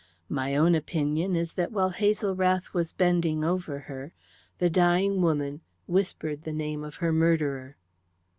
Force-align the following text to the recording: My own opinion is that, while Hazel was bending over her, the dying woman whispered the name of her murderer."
My 0.29 0.55
own 0.55 0.73
opinion 0.73 1.35
is 1.35 1.53
that, 1.53 1.71
while 1.71 1.91
Hazel 1.91 2.33
was 2.73 2.91
bending 2.91 3.43
over 3.43 3.77
her, 3.81 4.13
the 4.57 4.67
dying 4.67 5.21
woman 5.21 5.61
whispered 5.85 6.41
the 6.41 6.51
name 6.53 6.83
of 6.83 6.95
her 6.95 7.13
murderer." 7.13 7.77